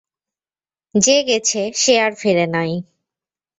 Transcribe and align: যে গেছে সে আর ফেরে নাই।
যে 0.95 1.17
গেছে 1.23 1.61
সে 1.73 1.93
আর 1.99 2.11
ফেরে 2.15 2.45
নাই। 2.47 2.71